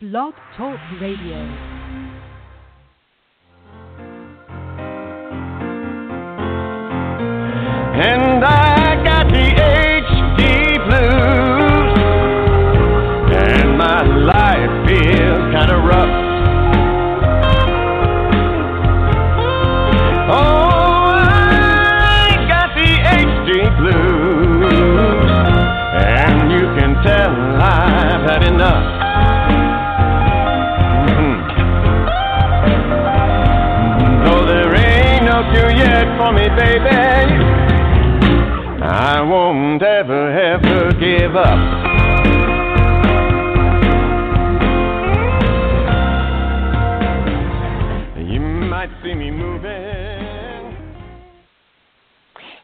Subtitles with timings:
[0.00, 1.77] Blog Talk Radio.
[41.28, 41.44] Give up.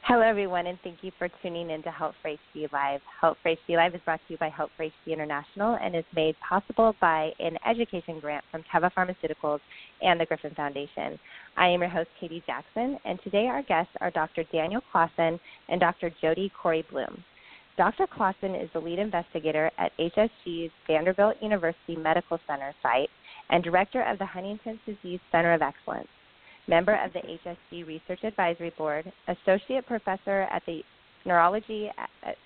[0.06, 3.02] Hello, everyone, and thank you for tuning in to Help for HD Live.
[3.20, 6.04] Help for HD Live is brought to you by Help for HD International and is
[6.16, 9.60] made possible by an education grant from Teva Pharmaceuticals
[10.00, 11.18] and the Griffin Foundation.
[11.58, 14.44] I am your host, Katie Jackson, and today our guests are Dr.
[14.50, 16.10] Daniel Claassen and Dr.
[16.22, 17.22] Jody Corey Bloom.
[17.76, 18.06] Dr.
[18.06, 23.10] Claassen is the lead investigator at HSG's Vanderbilt University Medical Center site
[23.50, 26.08] and director of the Huntington's Disease Center of Excellence
[26.68, 30.80] member of the HSG Research Advisory Board, associate professor at the
[31.24, 31.90] neurology.
[31.98, 32.36] At, at.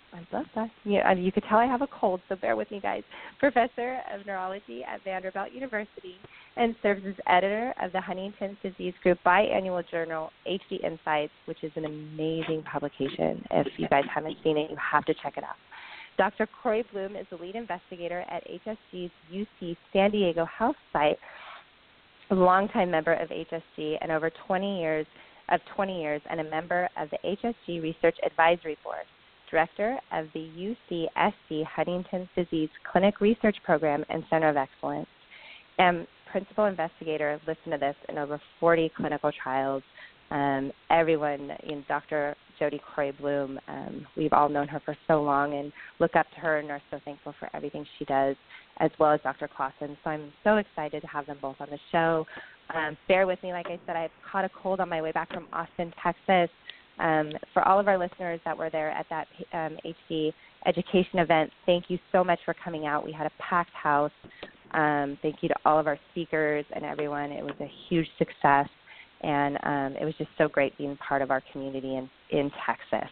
[0.85, 3.03] You, you could tell I have a cold, so bear with me, guys.
[3.39, 6.17] Professor of neurology at Vanderbilt University,
[6.59, 11.73] and serves as editor of the Huntington's Disease Group biannual journal HD Insights, which is
[11.77, 13.45] an amazing publication.
[13.53, 15.57] If you guys haven't seen it, you have to check it out.
[16.19, 16.49] Dr.
[16.63, 21.17] Corey Bloom is the lead investigator at HSG's UC San Diego Health site
[22.31, 25.07] a longtime member of HSG and over 20 years
[25.51, 29.05] of 20 years and a member of the HSG Research Advisory Board,
[29.51, 35.09] director of the UCSD Huntington's Disease Clinic Research Program and Center of Excellence,
[35.79, 39.83] and principal investigator, listen to this, in over 40 clinical trials.
[40.31, 42.37] Um, everyone, you know, Dr.
[42.59, 46.41] Jody Corey Bloom, um, we've all known her for so long and look up to
[46.41, 48.37] her and are so thankful for everything she does
[48.81, 49.49] as well as Dr.
[49.49, 49.97] Claassen.
[50.05, 52.27] So I'm so excited to have them both on the show.
[52.75, 55.33] Um, bear with me, like I said, I caught a cold on my way back
[55.33, 56.51] from Austin, Texas.
[56.99, 59.79] Um, for all of our listeners that were there at that um,
[60.11, 60.33] HD
[60.67, 63.05] education event, thank you so much for coming out.
[63.05, 64.11] We had a packed house.
[64.73, 67.31] Um, thank you to all of our speakers and everyone.
[67.33, 68.69] It was a huge success,
[69.23, 73.11] and um, it was just so great being part of our community in, in Texas.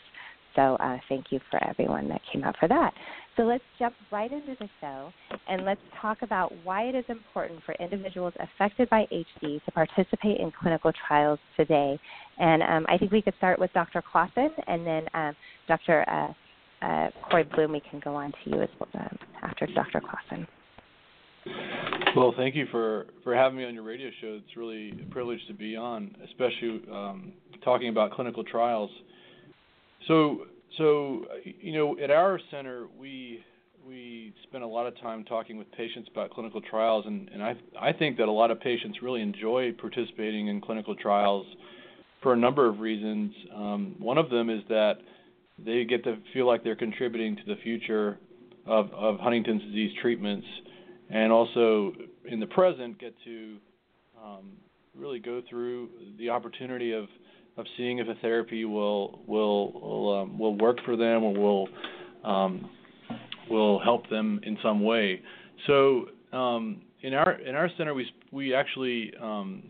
[0.54, 2.92] So uh, thank you for everyone that came out for that.
[3.36, 5.12] So let's jump right into the show
[5.48, 10.40] and let's talk about why it is important for individuals affected by HD to participate
[10.40, 12.00] in clinical trials today.
[12.38, 14.02] And um, I think we could start with Dr.
[14.02, 15.36] Claassen and then um,
[15.68, 16.08] Dr.
[16.08, 16.32] Uh,
[16.84, 20.00] uh, Corey Bloom, we can go on to you as well, um, after Dr.
[20.00, 20.46] Claassen.
[22.16, 24.40] Well, thank you for, for having me on your radio show.
[24.42, 28.90] It's really a privilege to be on, especially um, talking about clinical trials.
[30.08, 30.46] So,
[30.78, 33.44] so you know, at our center, we
[33.86, 37.54] we spend a lot of time talking with patients about clinical trials, and, and I
[37.80, 41.46] I think that a lot of patients really enjoy participating in clinical trials
[42.22, 43.32] for a number of reasons.
[43.54, 44.94] Um, one of them is that
[45.64, 48.18] they get to feel like they're contributing to the future
[48.66, 50.46] of, of Huntington's disease treatments,
[51.10, 51.92] and also
[52.24, 53.56] in the present get to
[54.22, 54.52] um,
[54.94, 57.06] really go through the opportunity of
[57.56, 61.68] of seeing if a therapy will will will, um, will work for them or will
[62.24, 62.70] um,
[63.48, 65.22] will help them in some way.
[65.66, 69.62] So um, in our in our center, we we actually um,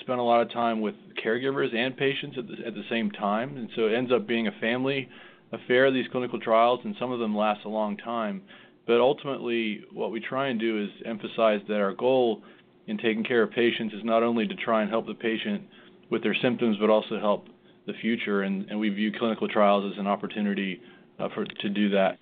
[0.00, 0.94] spend a lot of time with
[1.24, 4.46] caregivers and patients at the, at the same time, and so it ends up being
[4.46, 5.08] a family
[5.52, 5.90] affair.
[5.90, 8.42] These clinical trials, and some of them last a long time.
[8.86, 12.42] But ultimately, what we try and do is emphasize that our goal
[12.86, 15.62] in taking care of patients is not only to try and help the patient
[16.10, 17.46] with their symptoms, but also help
[17.86, 18.42] the future.
[18.42, 20.80] And, and we view clinical trials as an opportunity
[21.18, 22.18] uh, for to do that.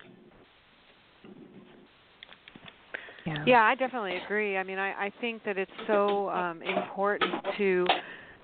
[3.26, 3.44] Yeah.
[3.46, 4.56] Yeah, I definitely agree.
[4.56, 7.86] I mean, I, I think that it's so um, important to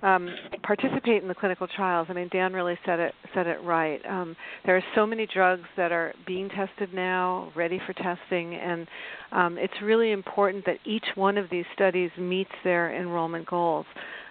[0.02, 0.28] um,
[0.62, 2.06] participate in the clinical trials.
[2.08, 4.00] I mean, Dan really said it said it right.
[4.06, 8.86] Um, there are so many drugs that are being tested now, ready for testing, and
[9.32, 13.86] um, it's really important that each one of these studies meets their enrollment goals.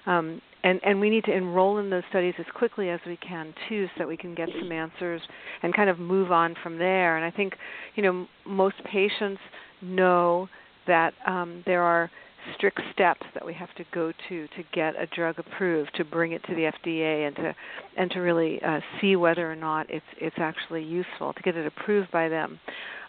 [0.06, 3.54] Um, and, and we need to enroll in those studies as quickly as we can
[3.70, 5.22] too, so that we can get some answers
[5.64, 7.18] and kind of move on from there.
[7.18, 7.54] And I think,
[7.96, 9.40] you know, most patients
[9.82, 10.50] know
[10.88, 12.10] that um, there are
[12.56, 16.32] strict steps that we have to go to to get a drug approved, to bring
[16.32, 17.56] it to the FDA, and to
[17.98, 21.66] and to really uh, see whether or not it's it's actually useful to get it
[21.66, 22.60] approved by them.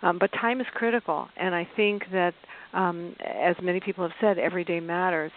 [0.02, 2.34] Um, but time is critical, and I think that
[2.72, 5.32] um, as many people have said, every day matters.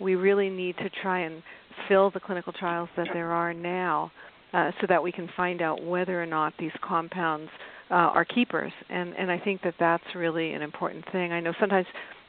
[0.00, 1.42] We really need to try and
[1.88, 4.12] fill the clinical trials that there are now,
[4.52, 7.50] uh, so that we can find out whether or not these compounds
[7.90, 8.72] uh, are keepers.
[8.88, 11.32] And and I think that that's really an important thing.
[11.32, 11.86] I know sometimes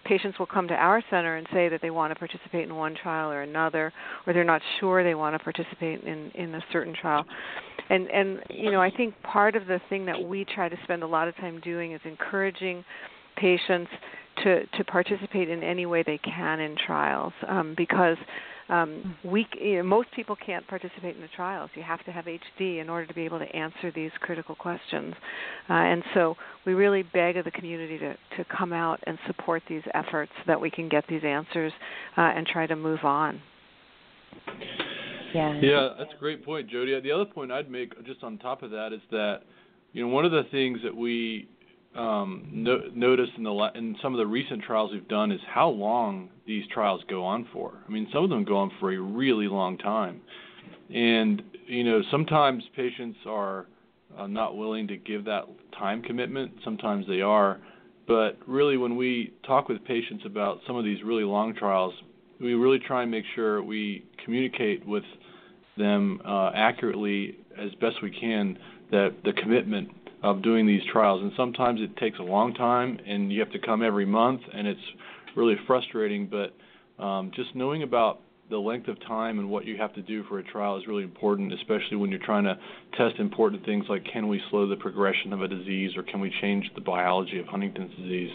[0.07, 2.95] patients will come to our center and say that they want to participate in one
[2.95, 3.91] trial or another,
[4.25, 7.25] or they're not sure they want to participate in in a certain trial.
[7.89, 11.03] And and you know I think part of the thing that we try to spend
[11.03, 12.83] a lot of time doing is encouraging
[13.35, 13.91] patients
[14.43, 18.17] to to participate in any way they can in trials um, because
[18.69, 21.69] um, we you know, most people can't participate in the trials.
[21.75, 25.13] You have to have HD in order to be able to answer these critical questions,
[25.69, 26.35] uh, and so
[26.65, 30.43] we really beg of the community to to come out and support these efforts so
[30.47, 31.71] that we can get these answers
[32.17, 33.41] uh, and try to move on.
[35.33, 35.59] Yeah.
[35.61, 36.99] Yeah, that's a great point, Jody.
[36.99, 39.41] The other point I'd make just on top of that is that
[39.93, 41.47] you know one of the things that we
[41.97, 45.69] um, no, noticed in the in some of the recent trials we've done is how
[45.69, 47.73] long these trials go on for.
[47.87, 50.21] I mean, some of them go on for a really long time,
[50.93, 53.65] and you know sometimes patients are
[54.17, 55.45] uh, not willing to give that
[55.77, 56.51] time commitment.
[56.63, 57.59] Sometimes they are,
[58.07, 61.93] but really when we talk with patients about some of these really long trials,
[62.39, 65.03] we really try and make sure we communicate with
[65.77, 68.57] them uh, accurately as best we can
[68.91, 69.89] that the commitment
[70.23, 71.21] of doing these trials.
[71.21, 74.67] And sometimes it takes a long time, and you have to come every month, and
[74.67, 74.79] it's
[75.35, 76.27] really frustrating.
[76.27, 80.23] But um, just knowing about the length of time and what you have to do
[80.23, 82.57] for a trial is really important, especially when you're trying to
[82.97, 86.33] test important things like can we slow the progression of a disease or can we
[86.41, 88.31] change the biology of Huntington's disease.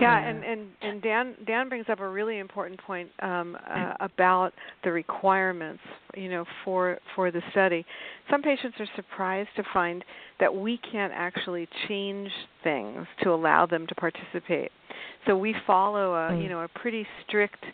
[0.00, 4.52] Yeah, and and and Dan Dan brings up a really important point um, uh, about
[4.82, 5.82] the requirements,
[6.16, 7.86] you know, for for the study.
[8.28, 10.04] Some patients are surprised to find
[10.40, 12.30] that we can't actually change
[12.64, 14.72] things to allow them to participate.
[15.26, 16.50] So we follow a you mm.
[16.50, 17.64] know a pretty strict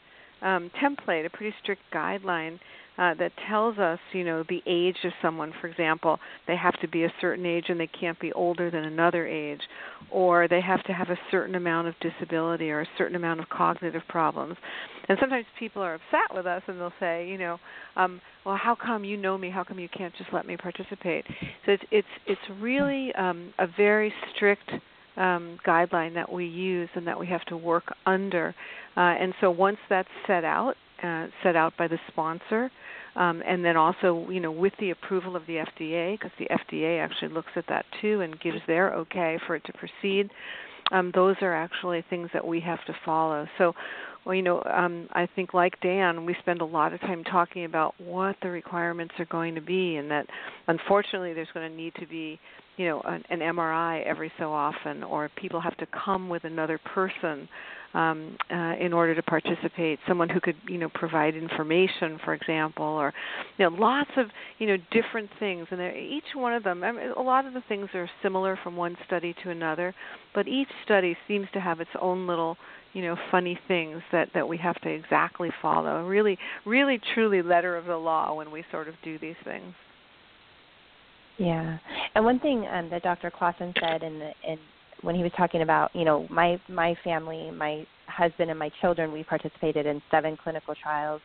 [0.43, 2.58] um, template, a pretty strict guideline
[3.00, 5.55] uh, that tells us, you know, the age of someone.
[5.58, 8.85] For example, they have to be a certain age and they can't be older than
[8.85, 9.62] another age,
[10.11, 13.49] or they have to have a certain amount of disability or a certain amount of
[13.49, 14.55] cognitive problems.
[15.08, 17.58] And sometimes people are upset with us and they'll say, you know,
[17.97, 19.50] um, well, how come you know me?
[19.50, 21.25] How come you can't just let me participate?
[21.64, 24.70] So it's it's it's really um, a very strict
[25.17, 28.55] um, guideline that we use and that we have to work under.
[28.96, 32.70] Uh, and so once that's set out, uh, set out by the sponsor,
[33.17, 37.02] um, and then also, you know, with the approval of the FDA, because the FDA
[37.02, 40.31] actually looks at that too and gives their okay for it to proceed.
[40.93, 43.47] Um, those are actually things that we have to follow.
[43.58, 43.75] So,
[44.25, 47.64] well, you know, um, I think like Dan, we spend a lot of time talking
[47.64, 50.26] about what the requirements are going to be, and that
[50.67, 52.38] unfortunately there's going to need to be,
[52.76, 56.79] you know, an, an MRI every so often, or people have to come with another
[56.79, 57.49] person
[57.95, 59.99] um, uh, in order to participate.
[60.07, 63.13] Someone who could, you know, provide information, for example, or
[63.59, 64.27] you know, lots of
[64.59, 65.67] you know different things.
[65.71, 68.77] And each one of them, I mean, a lot of the things are similar from
[68.77, 69.95] one study to another,
[70.35, 72.57] but each study seems to have its own little
[72.93, 77.77] you know funny things that that we have to exactly follow really really truly letter
[77.77, 79.73] of the law when we sort of do these things
[81.39, 81.79] yeah
[82.17, 84.59] and one thing um, that dr claassen said in the in
[85.02, 89.13] when he was talking about, you know, my my family, my husband and my children,
[89.13, 91.20] we participated in seven clinical trials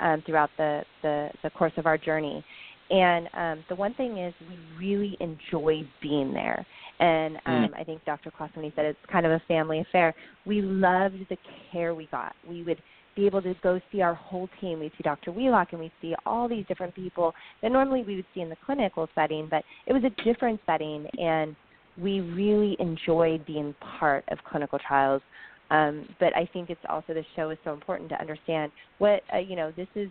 [0.00, 2.44] um, throughout the, the the course of our journey.
[2.88, 6.64] And um, the one thing is, we really enjoyed being there.
[7.00, 7.80] And um, mm.
[7.80, 8.30] I think Dr.
[8.30, 10.14] Claassen, he said it's kind of a family affair.
[10.46, 11.36] We loved the
[11.72, 12.34] care we got.
[12.48, 12.80] We would
[13.16, 14.78] be able to go see our whole team.
[14.78, 15.32] We'd see Dr.
[15.32, 18.56] Wheelock and we'd see all these different people that normally we would see in the
[18.64, 21.06] clinical setting, but it was a different setting.
[21.18, 21.56] And
[22.00, 25.22] we really enjoyed being part of clinical trials.
[25.70, 29.38] Um, but I think it's also the show is so important to understand what uh,
[29.38, 29.72] you know.
[29.76, 30.08] This is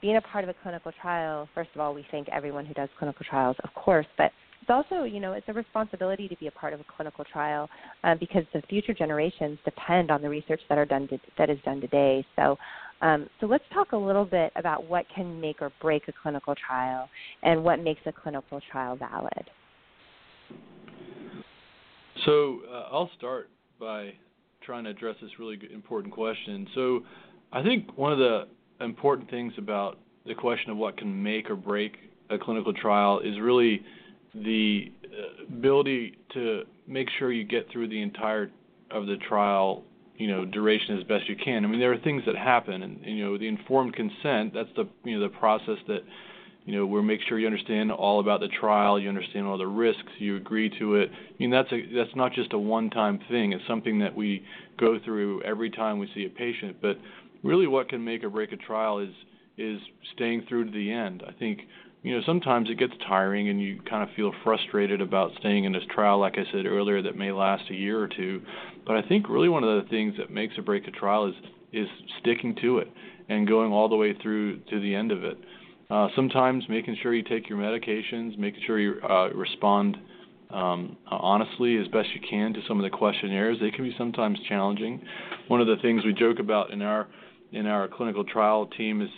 [0.00, 1.48] being a part of a clinical trial.
[1.54, 5.02] First of all, we thank everyone who does clinical trials, of course, but it's also
[5.02, 7.68] you know it's a responsibility to be a part of a clinical trial
[8.04, 11.58] uh, because the future generations depend on the research that are done to, that is
[11.64, 12.24] done today.
[12.36, 12.56] So.
[13.00, 16.54] Um, so let's talk a little bit about what can make or break a clinical
[16.54, 17.08] trial
[17.42, 19.50] and what makes a clinical trial valid.
[22.24, 23.50] So uh, I'll start
[23.80, 24.12] by
[24.62, 26.66] trying to address this really important question.
[26.74, 27.02] So
[27.52, 28.48] I think one of the
[28.80, 31.96] important things about the question of what can make or break
[32.30, 33.82] a clinical trial is really
[34.34, 38.50] the uh, ability to make sure you get through the entire
[38.90, 39.84] of the trial,
[40.16, 41.64] you know duration as best you can.
[41.64, 44.54] I mean, there are things that happen, and you know the informed consent.
[44.54, 46.02] That's the you know the process that
[46.64, 49.66] you know we make sure you understand all about the trial, you understand all the
[49.66, 51.10] risks, you agree to it.
[51.12, 53.52] I mean that's a that's not just a one-time thing.
[53.52, 54.44] It's something that we
[54.78, 56.76] go through every time we see a patient.
[56.80, 56.98] But
[57.42, 59.12] really, what can make or break a trial is
[59.58, 59.80] is
[60.14, 61.22] staying through to the end.
[61.26, 61.60] I think
[62.02, 65.72] you know sometimes it gets tiring and you kind of feel frustrated about staying in
[65.72, 68.42] this trial like i said earlier that may last a year or two
[68.86, 71.34] but i think really one of the things that makes or break a trial is
[71.72, 71.86] is
[72.20, 72.88] sticking to it
[73.28, 75.38] and going all the way through to the end of it
[75.92, 79.96] uh, sometimes making sure you take your medications making sure you uh, respond
[80.50, 84.38] um, honestly as best you can to some of the questionnaires they can be sometimes
[84.48, 85.02] challenging
[85.48, 87.08] one of the things we joke about in our
[87.52, 89.08] in our clinical trial team is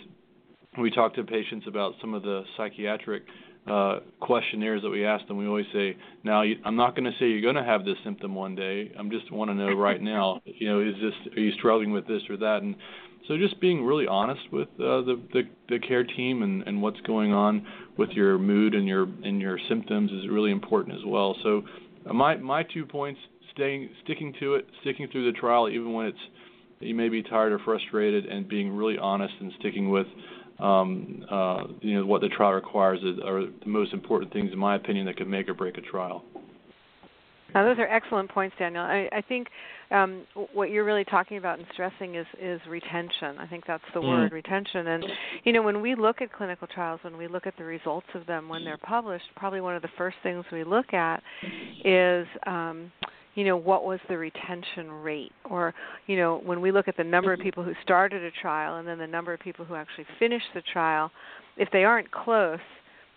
[0.77, 3.23] we talk to patients about some of the psychiatric
[3.67, 5.37] uh, questionnaires that we ask them.
[5.37, 7.95] We always say, "Now, you, I'm not going to say you're going to have this
[8.03, 8.91] symptom one day.
[8.97, 10.41] I'm just want to know right now.
[10.45, 12.75] You know, is this are you struggling with this or that?" And
[13.27, 16.99] so, just being really honest with uh, the, the the care team and and what's
[17.01, 17.65] going on
[17.97, 21.35] with your mood and your and your symptoms is really important as well.
[21.43, 21.63] So,
[22.09, 23.19] uh, my my two points:
[23.53, 26.19] staying sticking to it, sticking through the trial even when it's
[26.79, 30.07] you may be tired or frustrated, and being really honest and sticking with
[30.59, 34.75] um, uh, you know what the trial requires are the most important things, in my
[34.75, 36.23] opinion, that could make or break a trial.
[37.53, 38.83] Now, those are excellent points, Daniel.
[38.83, 39.47] I, I think
[39.91, 40.23] um,
[40.53, 43.37] what you're really talking about and stressing is is retention.
[43.39, 44.09] I think that's the mm.
[44.09, 44.87] word, retention.
[44.87, 45.05] And
[45.43, 48.25] you know, when we look at clinical trials, when we look at the results of
[48.25, 51.21] them when they're published, probably one of the first things we look at
[51.83, 52.91] is um,
[53.35, 55.73] you know what was the retention rate or
[56.07, 58.87] you know when we look at the number of people who started a trial and
[58.87, 61.11] then the number of people who actually finished the trial
[61.57, 62.59] if they aren't close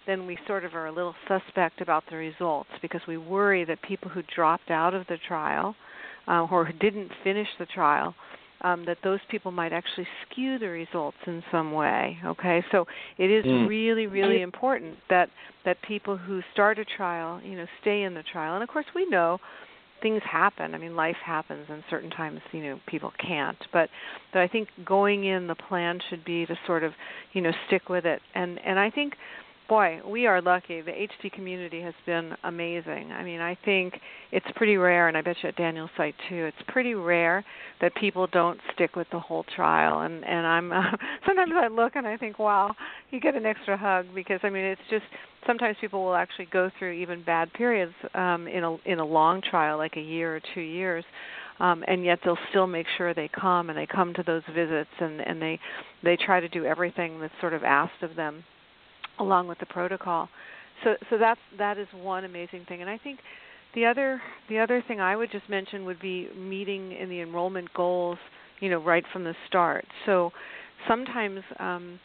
[0.09, 3.81] then we sort of are a little suspect about the results because we worry that
[3.83, 5.77] people who dropped out of the trial
[6.27, 8.15] uh, or who didn't finish the trial
[8.63, 12.19] um, that those people might actually skew the results in some way.
[12.25, 12.87] Okay, so
[13.19, 13.69] it is mm.
[13.69, 15.29] really, really important that
[15.65, 18.55] that people who start a trial, you know, stay in the trial.
[18.55, 19.39] And of course, we know
[20.03, 20.75] things happen.
[20.75, 23.59] I mean, life happens, and certain times, you know, people can't.
[23.73, 23.89] But,
[24.33, 26.93] but I think going in, the plan should be to sort of,
[27.33, 28.21] you know, stick with it.
[28.35, 29.15] And and I think
[29.69, 30.81] boy, we are lucky.
[30.81, 33.13] The HD community has been amazing.
[33.13, 33.95] I mean, I think
[34.33, 36.47] it's pretty rare, and I bet you at Daniel's site too.
[36.47, 37.45] It's pretty rare
[37.81, 40.01] that people don't stick with the whole trial.
[40.01, 40.83] And and I'm uh,
[41.27, 42.75] sometimes I look and I think, wow,
[43.11, 45.05] you get an extra hug because I mean, it's just
[45.47, 49.43] sometimes people will actually go through even bad periods um, in a in a long
[49.43, 51.05] trial, like a year or two years.
[51.61, 54.91] Um, and yet they'll still make sure they come and they come to those visits
[55.01, 55.59] and, and they
[56.05, 58.45] they try to do everything that's sort of asked of them
[59.19, 60.29] along with the protocol.
[60.85, 63.21] So so that's that is one amazing thing, and I think
[63.75, 67.73] the other the other thing I would just mention would be meeting in the enrollment
[67.75, 68.19] goals,
[68.61, 69.85] you know, right from the start.
[70.07, 70.31] So
[70.87, 71.99] sometimes um,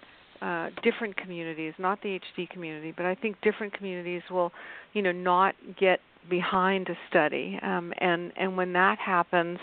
[0.44, 4.52] uh, different communities, not the HD community, but I think different communities will,
[4.92, 9.58] you know, not get behind a study, um, and and when that happens,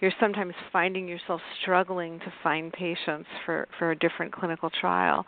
[0.00, 5.24] you're sometimes finding yourself struggling to find patients for for a different clinical trial.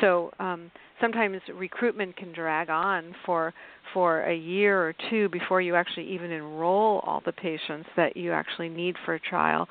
[0.00, 3.52] So um, sometimes recruitment can drag on for
[3.92, 8.32] for a year or two before you actually even enroll all the patients that you
[8.32, 9.68] actually need for a trial,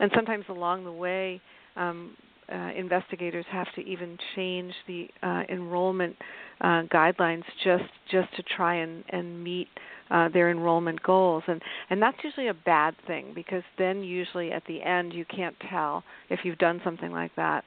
[0.00, 1.40] and sometimes along the way.
[1.76, 2.14] Um,
[2.52, 6.16] uh, investigators have to even change the uh, enrollment
[6.60, 9.68] uh, guidelines just just to try and, and meet
[10.10, 11.42] uh, their enrollment goals.
[11.46, 15.56] And and that's usually a bad thing because then usually at the end you can't
[15.70, 17.64] tell if you've done something like that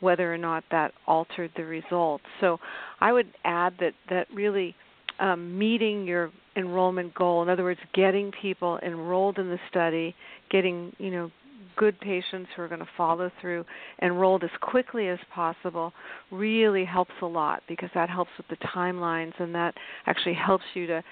[0.00, 2.24] whether or not that altered the results.
[2.40, 2.58] So
[3.00, 4.74] i would add that that really
[5.20, 10.14] um, meeting your enrollment goal in other words getting people enrolled in the study
[10.50, 11.30] getting you know
[11.76, 13.64] good patients who are going to follow through
[14.00, 15.92] enrolled as quickly as possible
[16.30, 19.74] really helps a lot because that helps with the timelines and that
[20.06, 21.02] actually helps you to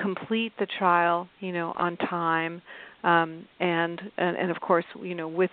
[0.00, 2.62] complete the trial, you know, on time,
[3.04, 5.50] um, and, and and of course, you know, with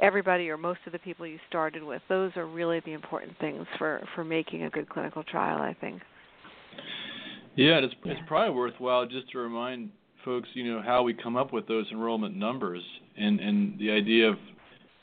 [0.00, 2.02] everybody or most of the people you started with.
[2.08, 6.00] Those are really the important things for for making a good clinical trial, I think.
[7.56, 9.90] Yeah, it's it's probably worthwhile just to remind
[10.24, 12.82] folks, you know, how we come up with those enrollment numbers
[13.18, 14.36] and and the idea of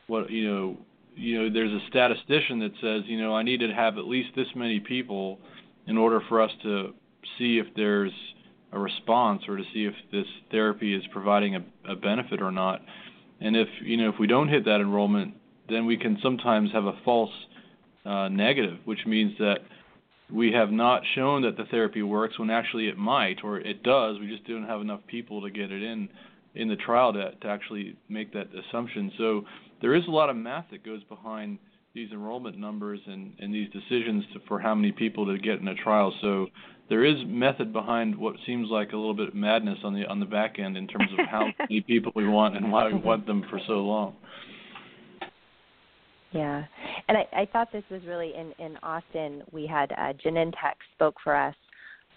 [0.07, 0.77] what you know,
[1.15, 4.29] you know, there's a statistician that says, you know, I need to have at least
[4.36, 5.39] this many people
[5.88, 6.93] in order for us to
[7.38, 8.12] see if there's
[8.72, 12.81] a response or to see if this therapy is providing a, a benefit or not.
[13.41, 15.34] And if you know if we don't hit that enrollment,
[15.69, 17.31] then we can sometimes have a false
[18.05, 19.60] uh, negative, which means that
[20.31, 24.19] we have not shown that the therapy works when actually it might or it does.
[24.19, 26.10] We just don't have enough people to get it in
[26.55, 29.12] in the trial to to actually make that assumption.
[29.17, 29.43] So
[29.81, 31.59] there is a lot of math that goes behind
[31.93, 35.67] these enrollment numbers and, and these decisions to, for how many people to get in
[35.69, 36.13] a trial.
[36.21, 36.47] So
[36.89, 40.19] there is method behind what seems like a little bit of madness on the on
[40.19, 43.25] the back end in terms of how many people we want and why we want
[43.25, 44.15] them for so long.
[46.31, 46.65] Yeah,
[47.07, 49.41] and I, I thought this was really in in Austin.
[49.51, 51.55] We had uh, Genentech spoke for us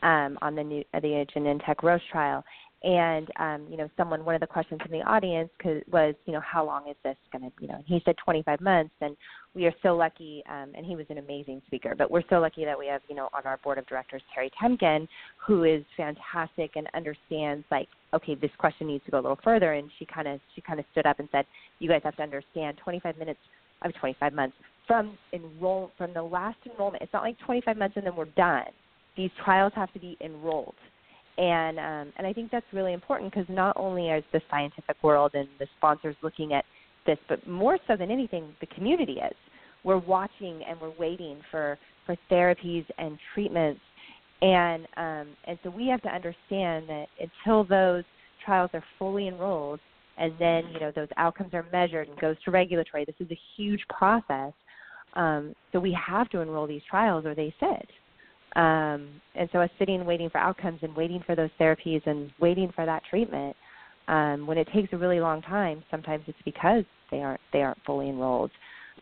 [0.02, 2.44] um, on the new uh, the Genentech Roche trial,
[2.82, 5.50] and um, you know, someone one of the questions from the audience
[5.90, 7.74] was, you know, how long is this going to, you know?
[7.74, 9.16] And he said 25 months, and
[9.54, 10.44] we are so lucky.
[10.48, 13.16] Um, and he was an amazing speaker, but we're so lucky that we have, you
[13.16, 15.08] know, on our board of directors Terry Tempkin,
[15.44, 19.72] who is fantastic and understands like, okay, this question needs to go a little further.
[19.72, 21.46] And she kind of she kind of stood up and said,
[21.80, 23.40] you guys have to understand 25 minutes
[23.82, 24.56] of 25 months
[24.86, 27.02] from enroll from the last enrollment.
[27.02, 28.64] It's not like 25 months and then we're done.
[29.16, 30.74] These trials have to be enrolled,
[31.38, 35.32] and um, and I think that's really important because not only is the scientific world
[35.34, 36.64] and the sponsors looking at
[37.06, 39.36] this, but more so than anything, the community is.
[39.84, 43.80] We're watching and we're waiting for for therapies and treatments,
[44.42, 48.02] and um, and so we have to understand that until those
[48.44, 49.78] trials are fully enrolled,
[50.18, 53.04] and then you know those outcomes are measured and goes to regulatory.
[53.04, 54.52] This is a huge process.
[55.14, 57.88] Um, so we have to enroll these trials, or they sit.
[58.56, 62.72] Um, and so us sitting waiting for outcomes and waiting for those therapies and waiting
[62.74, 63.54] for that treatment,
[64.08, 67.78] um, when it takes a really long time, sometimes it's because they aren't they aren't
[67.84, 68.50] fully enrolled,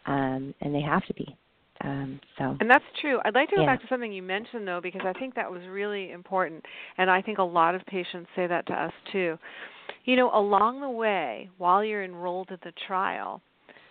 [0.07, 1.37] um, and they have to be.
[1.83, 3.21] Um, so and that's true.
[3.25, 3.69] I'd like to go yeah.
[3.69, 6.65] back to something you mentioned though, because I think that was really important,
[6.99, 9.39] and I think a lot of patients say that to us too
[10.07, 13.43] you know, along the way, while you're enrolled in the trial,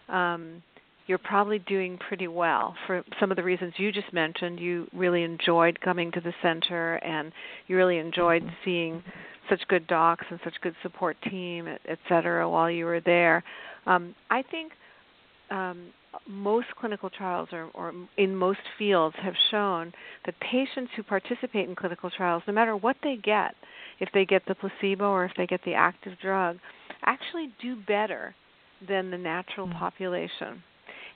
[0.10, 0.64] um,
[1.08, 4.60] you're probably doing pretty well for some of the reasons you just mentioned.
[4.60, 7.32] You really enjoyed coming to the center, and
[7.68, 8.56] you really enjoyed mm-hmm.
[8.64, 9.04] seeing
[9.50, 13.44] such good docs and such good support team, et, et cetera, while you were there.
[13.86, 14.72] Um, I think
[15.52, 15.88] um,
[16.28, 19.94] most clinical trials or, or in most fields have shown
[20.26, 23.54] that patients who participate in clinical trials, no matter what they get,
[24.00, 26.58] if they get the placebo or if they get the active drug,
[27.06, 28.34] actually do better
[28.88, 29.78] than the natural mm-hmm.
[29.78, 30.64] population.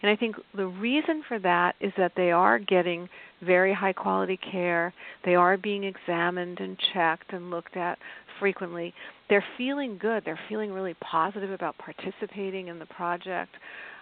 [0.01, 3.09] And I think the reason for that is that they are getting
[3.41, 4.93] very high quality care.
[5.25, 7.97] They are being examined and checked and looked at
[8.39, 8.93] frequently.
[9.29, 10.23] They're feeling good.
[10.25, 13.51] They're feeling really positive about participating in the project.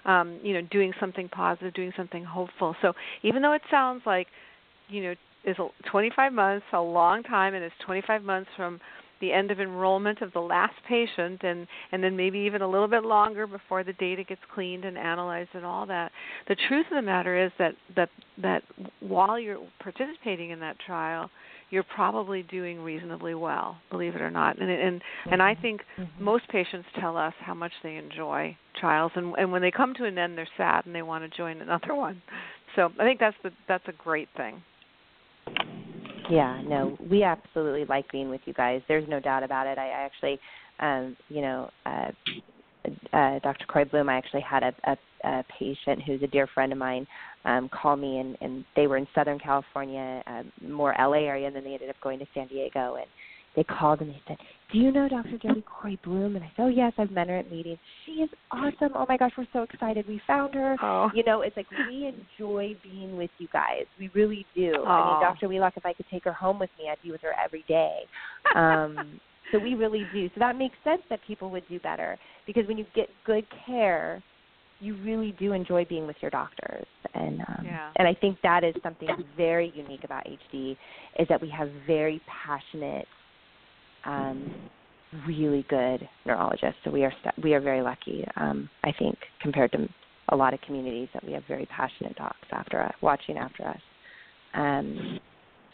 [0.06, 2.76] Um, you know, doing something positive, doing something hopeful.
[2.82, 4.28] So even though it sounds like,
[4.88, 5.58] you know, is
[5.92, 8.80] 25 months, a long time, and it's 25 months from
[9.22, 12.88] the end of enrollment of the last patient and and then maybe even a little
[12.88, 16.12] bit longer before the data gets cleaned and analyzed and all that.
[16.48, 18.10] The truth of the matter is that that
[18.42, 18.64] that
[19.00, 21.30] while you're participating in that trial
[21.70, 24.60] you're probably doing reasonably well believe it or not.
[24.60, 25.02] And and
[25.32, 26.24] and I think mm-hmm.
[26.24, 29.12] most patients tell us how much they enjoy trials.
[29.16, 31.62] And and when they come to an end they're sad and they want to join
[31.62, 32.22] another one.
[32.76, 34.62] So I think that's the that's a great thing
[36.30, 38.82] yeah, no, we absolutely like being with you guys.
[38.88, 39.78] There's no doubt about it.
[39.78, 40.40] I, I actually,
[40.80, 42.12] um, you know, uh,
[43.14, 43.66] uh, Dr.
[43.68, 47.06] Corey Bloom, I actually had a, a, a patient who's a dear friend of mine
[47.46, 51.56] um, call me, and, and they were in Southern California, um, more LA area, and
[51.56, 53.08] then they ended up going to San Diego, and
[53.58, 54.38] they called and they said,
[54.72, 55.38] "Do you know Dr.
[55.40, 57.80] Jody Corey Bloom?" And I said, "Oh yes, I've met her at meetings.
[58.06, 58.92] She is awesome.
[58.94, 60.08] Oh my gosh, we're so excited.
[60.08, 60.78] We found her.
[60.82, 61.10] Oh.
[61.14, 63.86] You know, it's like we enjoy being with you guys.
[64.00, 64.74] We really do.
[64.78, 64.86] Oh.
[64.86, 65.50] I mean, Dr.
[65.50, 68.02] Wheelock, if I could take her home with me, I'd be with her every day.
[68.56, 69.20] Um,
[69.52, 70.28] so we really do.
[70.30, 74.24] So that makes sense that people would do better because when you get good care."
[74.80, 77.90] you really do enjoy being with your doctors and um, yeah.
[77.96, 80.78] and I think that is something very unique about HD
[81.18, 83.08] is that we have very passionate
[84.06, 84.54] um,
[85.28, 86.80] really good neurologists.
[86.84, 89.88] So we are st- we are very lucky, um, I think, compared to
[90.30, 93.80] a lot of communities that we have very passionate docs after us, watching after us.
[94.54, 95.20] Um,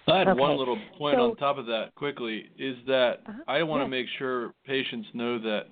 [0.08, 0.40] I had okay.
[0.40, 3.44] one little point so, on top of that quickly is that uh-huh.
[3.48, 5.64] I want to make sure patients know that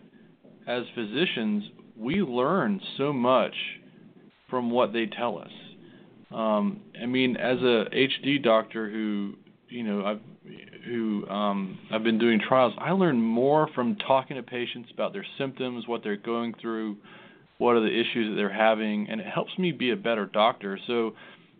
[0.67, 1.63] as physicians
[1.97, 3.53] we learn so much
[4.49, 5.51] from what they tell us.
[6.31, 9.33] Um, I mean, as a HD doctor who
[9.71, 10.19] you know I've
[10.85, 15.25] who um, I've been doing trials, I learn more from talking to patients about their
[15.37, 16.97] symptoms, what they're going through,
[17.57, 20.79] what are the issues that they're having, and it helps me be a better doctor.
[20.87, 21.13] So,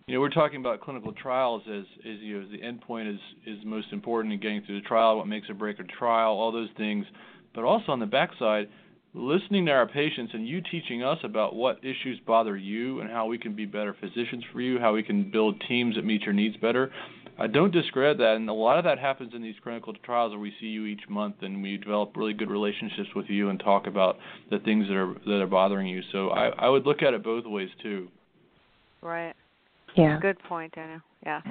[0.07, 3.59] you know, we're talking about clinical trials as, as you know, the endpoint is is
[3.65, 6.69] most important in getting through the trial, what makes or break a trial, all those
[6.77, 7.05] things.
[7.53, 8.69] But also on the backside,
[9.13, 13.25] listening to our patients and you teaching us about what issues bother you and how
[13.25, 16.33] we can be better physicians for you, how we can build teams that meet your
[16.33, 16.91] needs better.
[17.41, 20.39] I don't discredit that, and a lot of that happens in these clinical trials where
[20.39, 23.87] we see you each month and we develop really good relationships with you and talk
[23.87, 24.17] about
[24.51, 26.01] the things that are that are bothering you.
[26.11, 28.09] So I, I would look at it both ways too.
[29.01, 29.33] Right.
[29.95, 30.19] Yeah.
[30.21, 31.01] Good point, Daniel.
[31.25, 31.41] Yeah.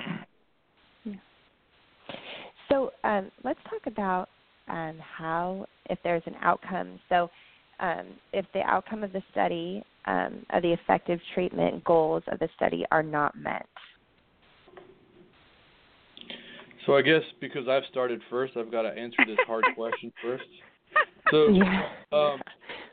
[2.71, 4.29] So um, let's talk about
[4.69, 7.01] um, how, if there's an outcome.
[7.09, 7.29] So,
[7.81, 12.49] um, if the outcome of the study, um, of the effective treatment goals of the
[12.55, 13.67] study are not met.
[16.87, 20.45] So I guess because I've started first, I've got to answer this hard question first.
[21.31, 21.47] So
[22.17, 22.41] um,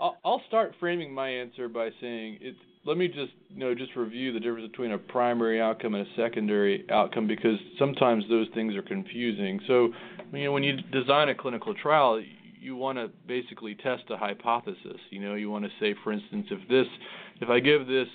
[0.02, 2.56] I'll, I'll start framing my answer by saying it.
[2.86, 6.10] Let me just you know just review the difference between a primary outcome and a
[6.16, 9.60] secondary outcome because sometimes those things are confusing.
[9.68, 9.90] So
[10.32, 12.24] you know when you design a clinical trial,
[12.60, 15.00] you want to basically test a hypothesis.
[15.10, 16.88] You know you want to say, for instance, if this,
[17.42, 18.08] if I give this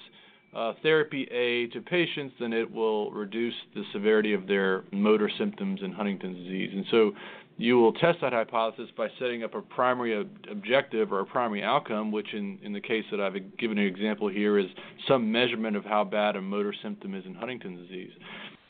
[0.54, 5.80] uh, therapy A to patients, then it will reduce the severity of their motor symptoms
[5.82, 6.70] in Huntington's disease.
[6.74, 7.12] And so
[7.56, 11.62] you will test that hypothesis by setting up a primary ob- objective or a primary
[11.62, 14.66] outcome, which in, in the case that I've given an example here is
[15.08, 18.12] some measurement of how bad a motor symptom is in Huntington's disease.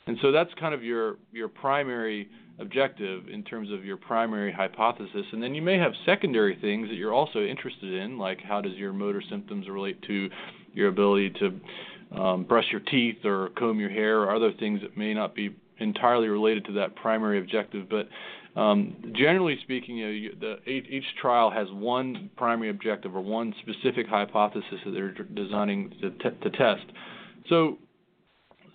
[0.06, 5.26] And so that's kind of your, your primary objective in terms of your primary hypothesis.
[5.32, 8.74] And then you may have secondary things that you're also interested in, like how does
[8.74, 10.28] your motor symptoms relate to
[10.74, 11.60] your ability to
[12.20, 15.54] um, brush your teeth or comb your hair or other things that may not be
[15.78, 17.88] entirely related to that primary objective.
[17.88, 18.08] But
[18.60, 23.20] um, generally speaking, you know, you, the, each, each trial has one primary objective or
[23.20, 26.84] one specific hypothesis that they're designing to, t- to test.
[27.48, 27.78] So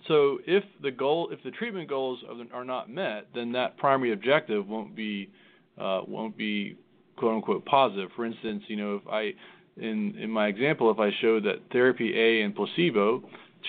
[0.08, 2.20] so if the goal, if the treatment goals
[2.52, 5.30] are not met, then that primary objective won't be
[5.78, 6.76] uh, won't be
[7.16, 8.10] quote unquote positive.
[8.16, 9.34] For instance, you know, if I
[9.80, 13.22] in in my example, if I show that therapy A and placebo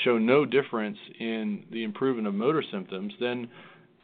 [0.04, 3.49] show no difference in the improvement of motor symptoms, then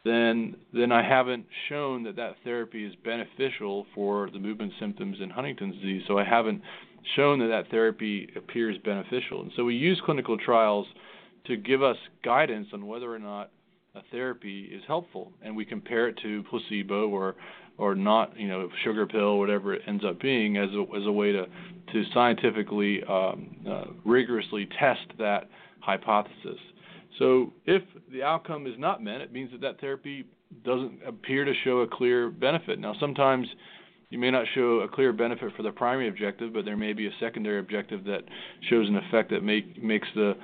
[0.04, 5.30] then then I haven't shown that that therapy is beneficial for the movement symptoms in
[5.30, 6.02] Huntington's disease.
[6.06, 6.62] So I haven't
[7.14, 9.42] shown that that therapy appears beneficial.
[9.42, 10.86] And so we use clinical trials
[11.46, 13.50] to give us guidance on whether or not
[13.94, 17.34] a therapy is helpful, and we compare it to placebo or
[17.78, 21.12] or not, you know, sugar pill, whatever it ends up being, as a as a
[21.12, 21.46] way to
[21.92, 25.48] to scientifically um, uh, rigorously test that
[25.80, 26.58] hypothesis.
[27.18, 27.82] So if
[28.12, 30.26] the outcome is not met, it means that that therapy
[30.64, 32.78] doesn't appear to show a clear benefit.
[32.78, 33.46] Now, sometimes
[34.10, 37.06] you may not show a clear benefit for the primary objective, but there may be
[37.06, 38.22] a secondary objective that
[38.68, 40.34] shows an effect that make, makes the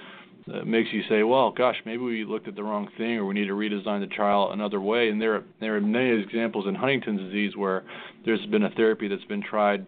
[0.46, 3.34] that makes you say, well, gosh, maybe we looked at the wrong thing, or we
[3.34, 5.08] need to redesign the trial another way.
[5.08, 7.84] And there, there are many examples in Huntington's disease where
[8.24, 9.86] there's been a therapy that's been tried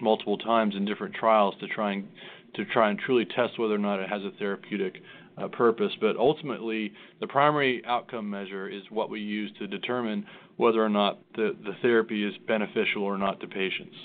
[0.00, 2.08] multiple times in different trials to try and
[2.54, 4.96] to try and truly test whether or not it has a therapeutic
[5.38, 5.92] uh, purpose.
[6.00, 10.26] But ultimately, the primary outcome measure is what we use to determine
[10.58, 13.96] whether or not the, the therapy is beneficial or not to patients.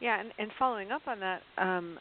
[0.00, 1.98] Yeah, and, and following up on that, um,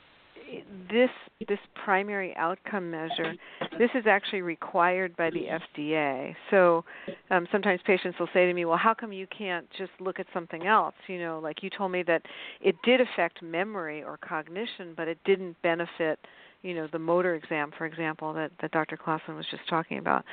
[0.90, 1.10] this
[1.48, 3.34] this primary outcome measure
[3.78, 5.46] this is actually required by the
[5.78, 6.36] FDA.
[6.52, 6.86] So
[7.32, 10.28] um, sometimes patients will say to me, "Well, how come you can't just look at
[10.34, 10.96] something else?
[11.08, 12.22] You know, like you told me that
[12.62, 16.20] it did affect memory or cognition, but it didn't benefit."
[16.64, 18.98] You know the motor exam for example that that Dr.
[18.98, 20.24] Claassen was just talking about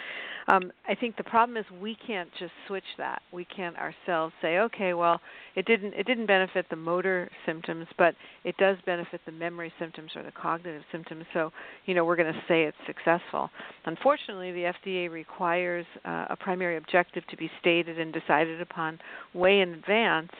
[0.47, 4.59] um, I think the problem is we can't just switch that we can't ourselves say
[4.59, 5.21] okay well
[5.57, 8.15] it didn't it didn't benefit the motor symptoms but
[8.45, 11.51] it does benefit the memory symptoms or the cognitive symptoms so
[11.87, 13.51] you know we're going to say it's successful
[13.87, 19.01] unfortunately the FDA requires uh, a primary objective to be stated and decided upon
[19.35, 20.31] way in advance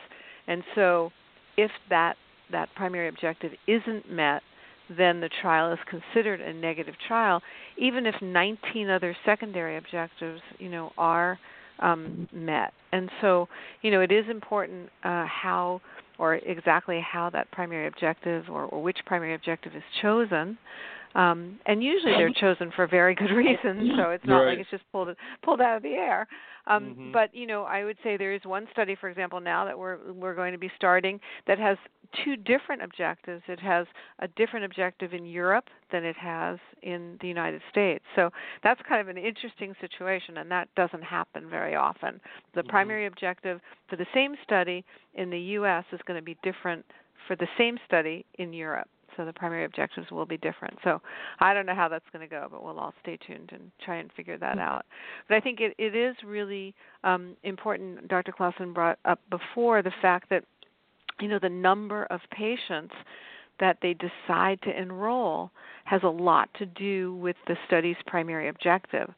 [0.47, 1.11] and so
[1.57, 2.15] if that
[2.51, 4.41] that primary objective isn't met
[4.97, 7.41] then the trial is considered a negative trial,
[7.77, 11.39] even if 19 other secondary objectives, you know, are
[11.79, 12.73] um, met.
[12.91, 13.47] And so,
[13.81, 15.81] you know, it is important uh, how
[16.19, 20.57] or exactly how that primary objective or, or which primary objective is chosen.
[21.15, 24.49] Um, and usually they're chosen for very good reasons, so it's not right.
[24.51, 25.09] like it's just pulled
[25.43, 26.27] pulled out of the air.
[26.67, 27.11] Um, mm-hmm.
[27.11, 29.97] But you know, I would say there is one study, for example, now that we're
[30.13, 31.77] we're going to be starting that has
[32.23, 33.41] two different objectives.
[33.47, 33.87] It has
[34.19, 38.03] a different objective in Europe than it has in the United States.
[38.15, 38.29] So
[38.63, 42.19] that's kind of an interesting situation, and that doesn't happen very often.
[42.53, 42.69] The mm-hmm.
[42.69, 45.85] primary objective for the same study in the U.S.
[45.91, 46.85] is going to be different
[47.27, 50.77] for the same study in Europe so the primary objectives will be different.
[50.83, 51.01] So
[51.39, 53.97] I don't know how that's going to go, but we'll all stay tuned and try
[53.97, 54.59] and figure that Mm-hmm.
[54.59, 54.85] out.
[55.27, 58.07] But I think it, it is really um, important.
[58.07, 58.31] Dr.
[58.31, 60.43] Claassen brought up before the fact that
[61.19, 62.93] you know the number of patients
[63.59, 65.51] that they decide to enroll
[65.85, 69.13] has a lot to do with the study's primary objective.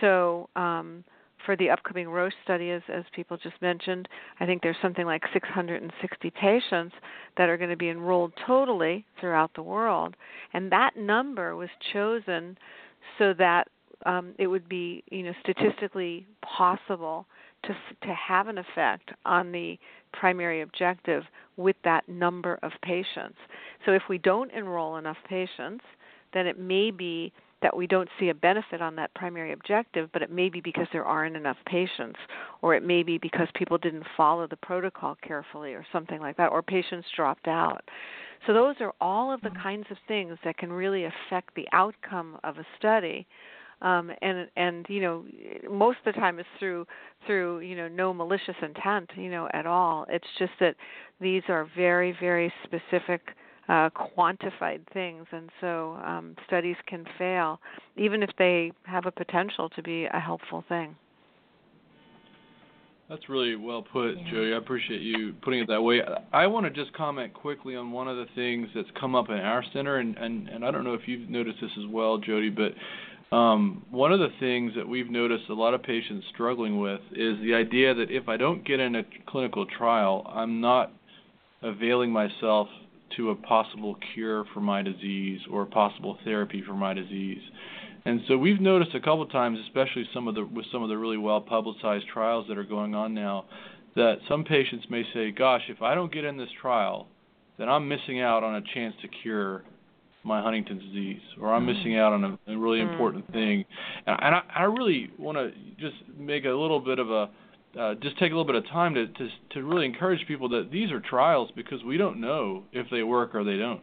[0.00, 1.04] So, um,
[1.44, 4.08] for the upcoming Roche study, as, as people just mentioned,
[4.40, 6.94] I think there's something like 660 patients
[7.36, 10.16] that are going to be enrolled totally throughout the world.
[10.52, 12.58] And that number was chosen
[13.18, 13.68] so that
[14.06, 17.26] um, it would be, you know, statistically possible
[17.64, 19.78] to to have an effect on the
[20.12, 21.24] primary objective
[21.56, 23.36] with that number of patients.
[23.84, 25.84] So if we don't enroll enough patients,
[26.32, 30.22] then it may be that we don't see a benefit on that primary objective, but
[30.22, 32.18] it may be because there aren't enough patients,
[32.62, 36.50] or it may be because people didn't follow the protocol carefully, or something like that,
[36.50, 37.82] or patients dropped out.
[38.46, 42.38] So, those are all of the kinds of things that can really affect the outcome
[42.44, 43.26] of a study.
[43.80, 45.24] Um, and and you know
[45.70, 46.84] most of the time it's through
[47.26, 50.04] through you know no malicious intent you know at all.
[50.08, 50.74] It's just that
[51.20, 53.20] these are very very specific
[53.68, 57.60] uh, quantified things and so um, studies can fail
[57.96, 60.96] even if they have a potential to be a helpful thing
[63.08, 64.30] that's really well put, yeah.
[64.30, 64.52] Jody.
[64.52, 66.02] I appreciate you putting it that way.
[66.32, 69.36] I want to just comment quickly on one of the things that's come up in
[69.36, 72.50] our center, and, and, and I don't know if you've noticed this as well, Jody,
[72.50, 72.74] but
[73.34, 77.38] um, one of the things that we've noticed a lot of patients struggling with is
[77.40, 80.92] the idea that if I don't get in a clinical trial, I'm not
[81.62, 82.68] availing myself
[83.16, 87.42] to a possible cure for my disease or a possible therapy for my disease.
[88.04, 90.88] And so we've noticed a couple of times, especially some of the with some of
[90.88, 93.44] the really well publicized trials that are going on now,
[93.96, 97.08] that some patients may say, "Gosh, if I don't get in this trial,
[97.58, 99.64] then I'm missing out on a chance to cure
[100.24, 101.98] my Huntington's disease, or I'm missing mm.
[101.98, 102.90] out on a, a really mm.
[102.90, 103.64] important thing.
[104.06, 107.30] And, and I, I really want to just make a little bit of a
[107.78, 110.70] uh, just take a little bit of time to, to to really encourage people that
[110.70, 113.82] these are trials because we don't know if they work or they don't.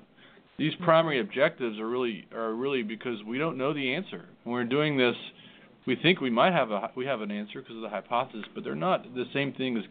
[0.58, 0.86] These mm-hmm.
[0.86, 4.26] primary objectives are really are really because we don't know the answer.
[4.44, 5.16] When we're doing this,
[5.86, 8.64] we think we might have a we have an answer because of the hypothesis, but
[8.64, 9.84] they're not the same thing as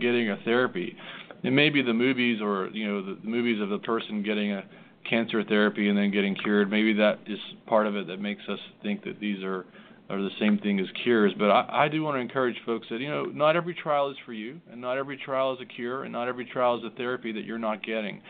[0.00, 0.96] getting a therapy.
[1.42, 4.52] It may be the movies or you know the, the movies of the person getting
[4.52, 4.64] a
[5.08, 6.70] cancer therapy and then getting cured.
[6.70, 9.64] Maybe that is part of it that makes us think that these are
[10.10, 11.32] are the same thing as cures.
[11.38, 14.16] But I, I do want to encourage folks that you know not every trial is
[14.26, 16.94] for you, and not every trial is a cure, and not every trial is a
[16.96, 18.20] therapy that you're not getting.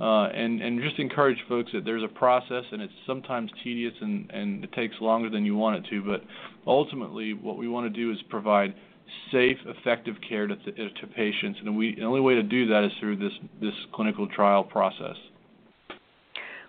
[0.00, 4.30] Uh, and and just encourage folks that there's a process, and it's sometimes tedious and
[4.30, 6.02] and it takes longer than you want it to.
[6.02, 6.22] But
[6.66, 8.74] ultimately, what we want to do is provide
[9.30, 12.92] safe, effective care to, to patients, and we the only way to do that is
[12.98, 15.16] through this this clinical trial process.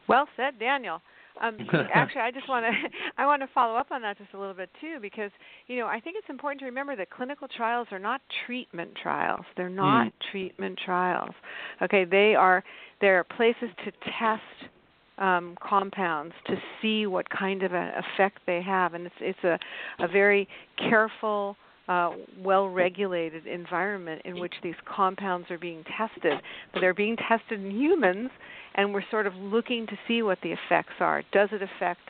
[0.07, 1.01] Well said, Daniel.
[1.41, 1.57] Um,
[1.93, 2.71] actually, I just want to
[3.17, 5.31] I want to follow up on that just a little bit too, because
[5.67, 9.45] you know I think it's important to remember that clinical trials are not treatment trials.
[9.57, 10.11] They're not mm.
[10.31, 11.33] treatment trials.
[11.81, 12.63] Okay, they are
[13.01, 14.71] they are places to test
[15.17, 19.59] um, compounds to see what kind of an effect they have, and it's it's a
[20.03, 21.55] a very careful
[21.87, 26.41] uh, well regulated environment in which these compounds are being tested.
[26.73, 28.29] But they're being tested in humans,
[28.75, 31.23] and we're sort of looking to see what the effects are.
[31.31, 32.01] Does it affect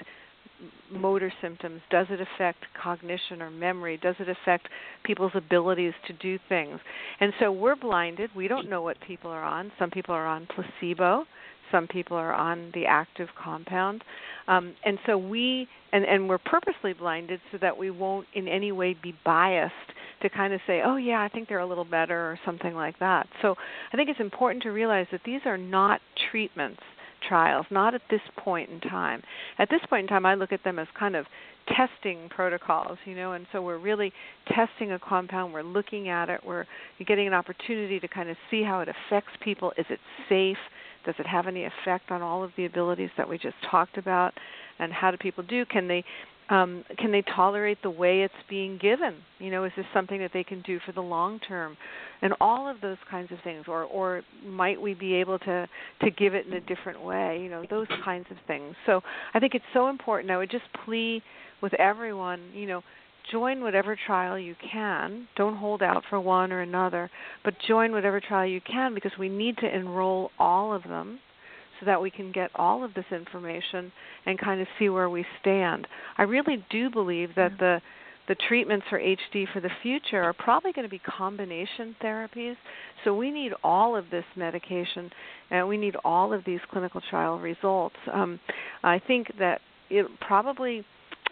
[0.92, 1.82] motor symptoms?
[1.90, 3.98] Does it affect cognition or memory?
[4.02, 4.68] Does it affect
[5.04, 6.80] people's abilities to do things?
[7.20, 8.30] And so we're blinded.
[8.36, 9.72] We don't know what people are on.
[9.78, 11.26] Some people are on placebo.
[11.72, 14.04] Some people are on the active compound.
[14.48, 18.72] Um, and so we, and, and we're purposely blinded so that we won't in any
[18.72, 19.74] way be biased
[20.22, 22.98] to kind of say, oh, yeah, I think they're a little better or something like
[23.00, 23.28] that.
[23.42, 23.56] So
[23.92, 26.82] I think it's important to realize that these are not treatments
[27.28, 29.22] trials, not at this point in time.
[29.58, 31.26] At this point in time, I look at them as kind of
[31.76, 34.14] testing protocols, you know, and so we're really
[34.48, 36.66] testing a compound, we're looking at it, we're
[37.08, 39.74] getting an opportunity to kind of see how it affects people.
[39.78, 40.58] Is it safe?
[41.06, 44.34] Does it have any effect on all of the abilities that we just talked about?
[44.80, 45.66] And how do people do?
[45.66, 46.04] Can they
[46.50, 49.16] um, can they tolerate the way it's being given?
[49.40, 51.76] You know, is this something that they can do for the long term?
[52.22, 55.68] And all of those kinds of things, or or might we be able to
[56.02, 57.40] to give it in a different way?
[57.42, 58.76] You know, those kinds of things.
[58.86, 59.02] So
[59.34, 60.32] I think it's so important.
[60.32, 61.22] I would just plea
[61.62, 62.84] with everyone, you know,
[63.32, 65.28] join whatever trial you can.
[65.36, 67.10] Don't hold out for one or another,
[67.44, 71.20] but join whatever trial you can because we need to enroll all of them
[71.80, 73.92] so that we can get all of this information
[74.26, 75.88] and kind of see where we stand.
[76.18, 77.82] I really do believe that the
[78.28, 82.56] the treatments for HD for the future are probably going to be combination therapies.
[83.04, 85.12] So we need all of this medication
[85.52, 87.96] and we need all of these clinical trial results.
[88.12, 88.40] Um,
[88.84, 90.84] I think that it probably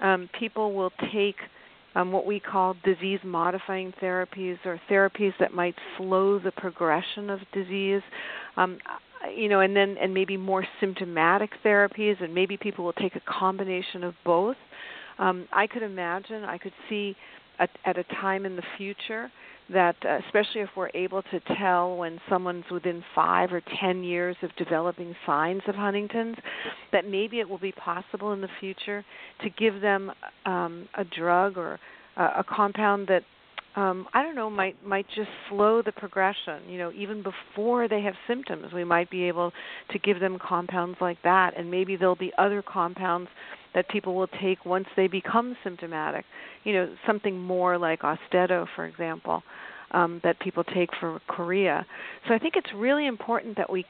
[0.01, 1.36] um, people will take
[1.95, 7.39] um, what we call disease modifying therapies or therapies that might slow the progression of
[7.53, 8.01] disease.
[8.58, 8.77] Um,
[9.36, 13.21] you know, and then and maybe more symptomatic therapies, and maybe people will take a
[13.21, 14.57] combination of both.
[15.19, 17.15] Um, I could imagine, I could see
[17.59, 19.31] at, at a time in the future
[19.71, 24.36] that, uh, especially if we're able to tell when someone's within five or ten years
[24.41, 26.36] of developing signs of Huntington's,
[26.91, 29.05] that maybe it will be possible in the future
[29.41, 30.12] to give them
[30.45, 31.79] um, a drug or
[32.17, 33.23] uh, a compound that
[33.75, 36.62] um, I don't know, might might just slow the progression.
[36.67, 39.51] You know, even before they have symptoms, we might be able
[39.91, 43.29] to give them compounds like that, and maybe there'll be other compounds
[43.73, 46.25] that people will take once they become symptomatic.
[46.63, 49.41] You know, something more like Austedo, for example,
[49.91, 51.86] um, that people take for chorea.
[52.27, 53.86] So I think it's really important that we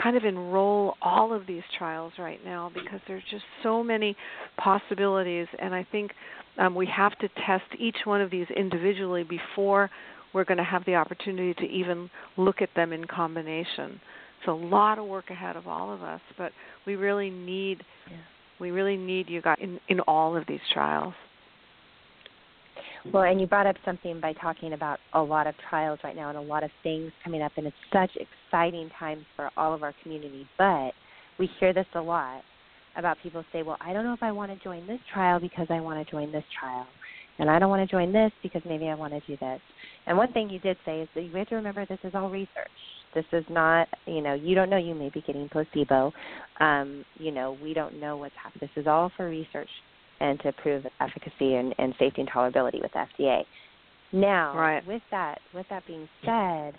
[0.00, 4.16] kind of enroll all of these trials right now because there's just so many
[4.56, 6.12] possibilities, and I think
[6.58, 9.90] um, we have to test each one of these individually before
[10.32, 14.00] we're going to have the opportunity to even look at them in combination.
[14.40, 16.52] It's a lot of work ahead of all of us, but
[16.86, 18.16] we really need yeah.
[18.60, 21.14] we really need you guys in, in all of these trials.
[23.12, 26.30] Well, and you brought up something by talking about a lot of trials right now
[26.30, 29.82] and a lot of things coming up, and it's such exciting times for all of
[29.82, 30.46] our community.
[30.56, 30.92] But
[31.38, 32.42] we hear this a lot
[32.96, 35.66] about people say, well, I don't know if I want to join this trial because
[35.68, 36.86] I want to join this trial.
[37.38, 39.60] And I don't want to join this because maybe I want to do this.
[40.06, 42.30] And one thing you did say is that you have to remember this is all
[42.30, 42.48] research.
[43.14, 46.12] This is not, you know, you don't know you may be getting placebo.
[46.60, 48.70] Um, you know, we don't know what's happening.
[48.74, 49.68] This is all for research
[50.20, 53.42] and to prove efficacy and, and safety and tolerability with FDA.
[54.12, 54.86] Now, right.
[54.86, 56.74] with that, with that being said,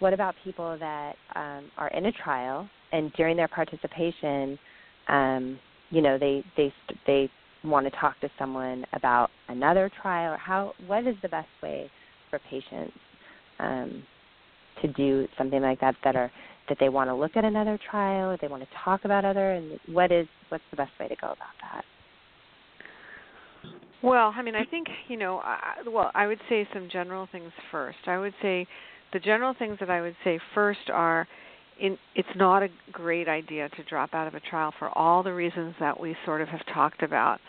[0.00, 4.58] what about people that um, are in a trial and during their participation
[5.08, 5.58] um,
[5.90, 6.72] you know they they
[7.06, 7.30] they
[7.64, 11.90] want to talk to someone about another trial or how what is the best way
[12.30, 12.92] for patients
[13.58, 14.02] um,
[14.82, 16.30] to do something like that that are
[16.68, 19.52] that they want to look at another trial or they want to talk about other
[19.52, 21.84] and what is what's the best way to go about that
[24.04, 27.50] well i mean i think you know I, well i would say some general things
[27.70, 28.66] first i would say
[29.12, 31.26] the general things that i would say first are
[31.80, 35.32] in, it's not a great idea to drop out of a trial for all the
[35.32, 37.40] reasons that we sort of have talked about.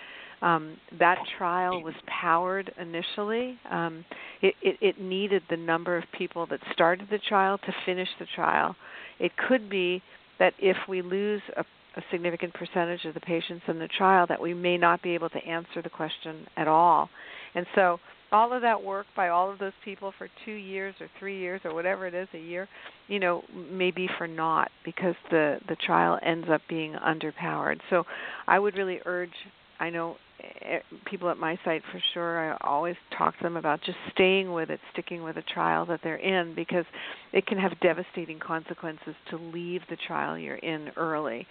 [0.42, 3.58] Um, that trial was powered initially.
[3.72, 4.04] Um,
[4.42, 8.28] it, it, it needed the number of people that started the trial to finish the
[8.36, 8.76] trial.
[9.20, 10.02] It could be
[10.40, 11.64] that if we lose a,
[11.96, 15.30] a significant percentage of the patients in the trial, that we may not be able
[15.30, 17.10] to answer the question at all.
[17.56, 18.00] And so
[18.32, 21.62] all of that work by all of those people for two years or three years
[21.64, 22.68] or whatever it is a year,
[23.08, 27.80] you know, may be for naught because the the trial ends up being underpowered.
[27.90, 28.04] So
[28.48, 29.34] I would really urge.
[29.80, 30.18] I know
[30.62, 32.54] eh, people at my site for sure.
[32.54, 36.02] I always talk to them about just staying with it, sticking with the trial that
[36.04, 36.86] they're in because
[37.32, 41.48] it can have devastating consequences to leave the trial you're in early.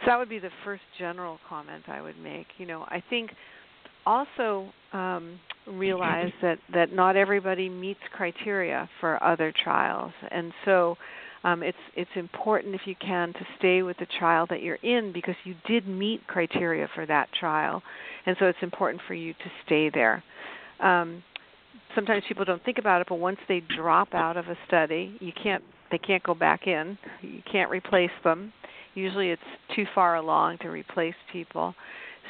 [0.00, 2.46] So that would be the first general comment I would make.
[2.58, 3.30] You know, I think
[4.04, 10.96] also um, realize that that not everybody meets criteria for other trials, and so
[11.44, 15.12] um, it's it's important if you can to stay with the trial that you're in
[15.12, 17.82] because you did meet criteria for that trial,
[18.26, 20.22] and so it's important for you to stay there.
[20.80, 21.22] Um,
[21.94, 25.32] sometimes people don't think about it, but once they drop out of a study, you
[25.42, 26.98] can't they can't go back in.
[27.22, 28.52] You can't replace them.
[28.96, 29.42] Usually, it's
[29.76, 31.74] too far along to replace people.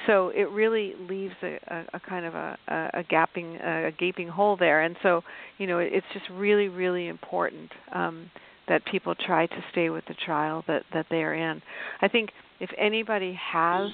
[0.06, 4.56] So it really leaves a, a, a kind of a, a, gapping a gaping hole
[4.56, 4.82] there.
[4.82, 5.22] And so
[5.58, 8.30] you know it's just really really important um,
[8.68, 11.62] that people try to stay with the trial that that they're in.
[12.02, 13.90] I think if anybody has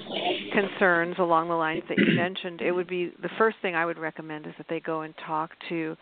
[0.52, 3.98] concerns along the lines that you mentioned it would be the first thing i would
[3.98, 5.96] recommend is that they go and talk to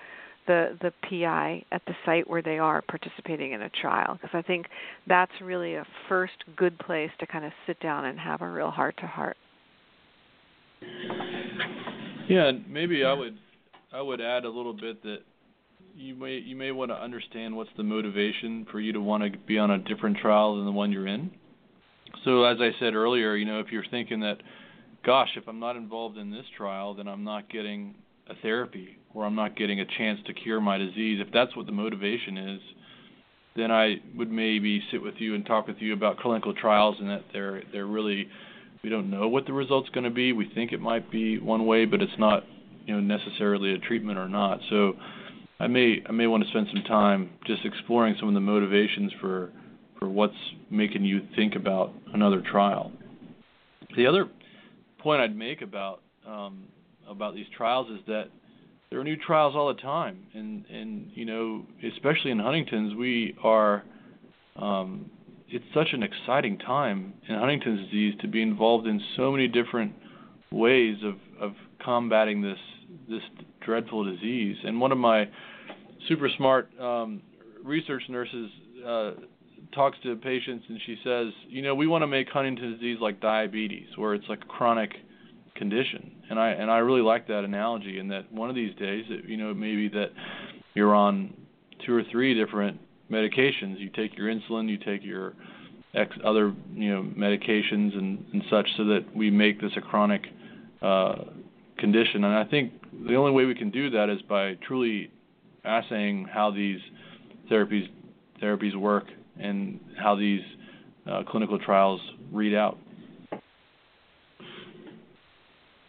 [0.51, 4.43] the the PI at the site where they are participating in a trial because I
[4.43, 4.67] think
[5.07, 8.71] that's really a first good place to kind of sit down and have a real
[8.71, 9.37] heart to heart.
[12.29, 13.39] Yeah, and maybe I would
[13.93, 15.19] I would add a little bit that
[15.95, 19.39] you may you may want to understand what's the motivation for you to want to
[19.47, 21.31] be on a different trial than the one you're in.
[22.25, 24.39] So as I said earlier, you know, if you're thinking that
[25.05, 27.95] gosh, if I'm not involved in this trial, then I'm not getting
[28.31, 31.21] a therapy where I'm not getting a chance to cure my disease.
[31.21, 32.61] If that's what the motivation is,
[33.57, 37.11] then I would maybe sit with you and talk with you about clinical trials and
[37.11, 38.29] that they're they're really
[38.83, 40.33] we don't know what the result's going to be.
[40.33, 42.45] We think it might be one way, but it's not,
[42.87, 44.61] you know, necessarily a treatment or not.
[44.71, 44.95] So
[45.59, 49.13] I may I may want to spend some time just exploring some of the motivations
[49.21, 49.51] for
[49.99, 50.35] for what's
[50.71, 52.93] making you think about another trial.
[53.97, 54.29] The other
[54.99, 56.65] point I'd make about um,
[57.11, 58.27] about these trials is that
[58.91, 63.37] there are new trials all the time, and and you know especially in Huntington's we
[63.43, 63.85] are
[64.57, 65.11] um,
[65.49, 69.93] it's such an exciting time in Huntington's disease to be involved in so many different
[70.51, 71.55] ways of of
[71.85, 72.59] combating this
[73.09, 73.23] this
[73.65, 74.57] dreadful disease.
[74.65, 75.29] And one of my
[76.09, 77.23] super smart um,
[77.65, 78.51] research nurses
[78.87, 79.11] uh,
[79.75, 83.21] talks to patients and she says, you know, we want to make Huntington's disease like
[83.21, 84.91] diabetes, where it's like a chronic
[85.55, 86.13] condition.
[86.31, 87.99] And I and I really like that analogy.
[87.99, 90.11] And that one of these days, it, you know, maybe that
[90.75, 91.35] you're on
[91.85, 93.79] two or three different medications.
[93.79, 95.35] You take your insulin, you take your
[95.95, 100.23] ex other you know medications and, and such, so that we make this a chronic
[100.81, 101.17] uh,
[101.79, 102.25] condition.
[102.25, 102.73] And I think
[103.07, 105.11] the only way we can do that is by truly
[105.65, 106.79] assaying how these
[107.51, 107.89] therapies
[108.41, 109.07] therapies work
[109.39, 110.43] and how these
[111.11, 112.01] uh, clinical trials
[112.31, 112.79] read out.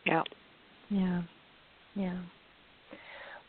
[0.06, 0.24] Yeah.
[0.90, 1.22] Yeah.
[1.96, 2.20] Yeah.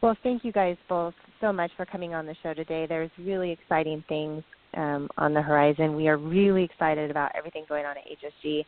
[0.00, 2.86] Well, thank you guys both so much for coming on the show today.
[2.88, 4.42] There's really exciting things
[4.76, 5.94] um, on the horizon.
[5.94, 8.64] We are really excited about everything going on at HSG.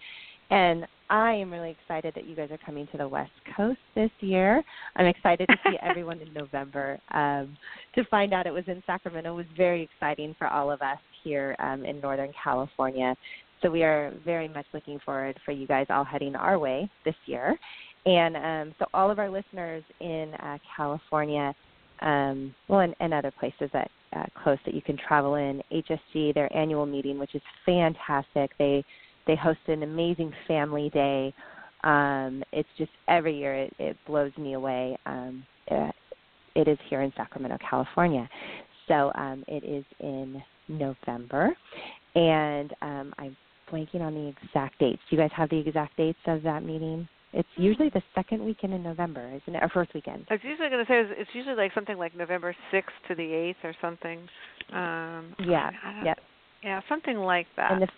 [0.51, 4.11] And I am really excited that you guys are coming to the West Coast this
[4.21, 4.63] year.
[4.97, 7.01] I'm excited to see everyone in November.
[7.13, 7.57] Um,
[7.95, 11.57] to find out it was in Sacramento was very exciting for all of us here
[11.59, 13.17] um, in Northern California.
[13.63, 17.15] So we are very much looking forward for you guys all heading our way this
[17.27, 17.59] year.
[18.07, 21.55] And um, so all of our listeners in uh, California,
[22.03, 26.35] um, well, and, and other places that uh, close that you can travel in, HSG,
[26.35, 28.51] their annual meeting, which is fantastic.
[28.59, 28.85] They
[29.27, 31.33] they host an amazing family day.
[31.83, 34.99] Um, it's just every year it, it blows me away.
[35.07, 35.93] Um, it, uh,
[36.55, 38.29] it is here in Sacramento, California.
[38.87, 41.55] So um, it is in November,
[42.15, 43.37] and um, I'm
[43.73, 45.01] blanking on the exact dates.
[45.09, 47.09] Do you guys have the exact dates of that meeting?
[47.33, 49.63] It's usually the second weekend in November, isn't it?
[49.63, 50.27] Or first weekend.
[50.31, 53.23] I was usually going to say it's usually like something like November 6th to the
[53.23, 54.21] 8th or something.
[54.73, 55.71] Um, yeah.
[56.05, 56.19] Yep.
[56.63, 57.73] Yeah, something like that.
[57.73, 57.89] And the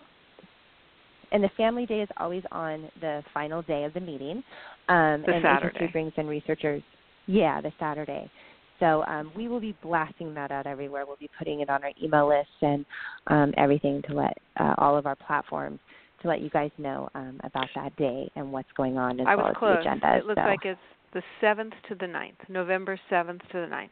[1.32, 4.42] and the family day is always on the final day of the meeting.
[4.88, 5.88] Um, the and Saturday.
[5.92, 6.82] brings in researchers.
[7.26, 8.30] Yeah, the Saturday.
[8.80, 11.06] So um, we will be blasting that out everywhere.
[11.06, 12.84] We'll be putting it on our email list and
[13.28, 15.80] um, everything to let uh, all of our platforms
[16.22, 19.36] to let you guys know um, about that day and what's going on as I
[19.36, 19.76] well as close.
[19.76, 20.16] the agenda.
[20.16, 20.46] It looks so.
[20.46, 20.80] like it's
[21.12, 23.88] the 7th to the 9th, November 7th to the 9th.